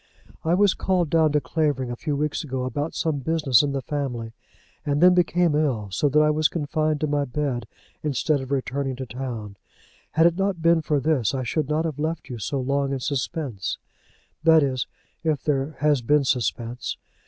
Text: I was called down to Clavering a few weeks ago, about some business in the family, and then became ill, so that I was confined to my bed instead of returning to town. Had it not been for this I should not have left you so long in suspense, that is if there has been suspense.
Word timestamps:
I 0.43 0.55
was 0.55 0.73
called 0.73 1.11
down 1.11 1.31
to 1.33 1.39
Clavering 1.39 1.91
a 1.91 1.95
few 1.95 2.15
weeks 2.15 2.43
ago, 2.43 2.63
about 2.63 2.95
some 2.95 3.19
business 3.19 3.61
in 3.61 3.71
the 3.71 3.83
family, 3.83 4.33
and 4.83 4.99
then 4.99 5.13
became 5.13 5.53
ill, 5.53 5.89
so 5.91 6.09
that 6.09 6.19
I 6.21 6.31
was 6.31 6.47
confined 6.47 6.99
to 7.01 7.05
my 7.07 7.23
bed 7.23 7.67
instead 8.01 8.41
of 8.41 8.49
returning 8.51 8.95
to 8.95 9.05
town. 9.05 9.57
Had 10.13 10.25
it 10.25 10.37
not 10.37 10.59
been 10.59 10.81
for 10.81 10.99
this 10.99 11.35
I 11.35 11.43
should 11.43 11.69
not 11.69 11.85
have 11.85 11.99
left 11.99 12.29
you 12.29 12.39
so 12.39 12.59
long 12.59 12.91
in 12.91 12.99
suspense, 12.99 13.77
that 14.41 14.63
is 14.63 14.87
if 15.23 15.43
there 15.43 15.75
has 15.81 16.01
been 16.01 16.23
suspense. 16.23 16.97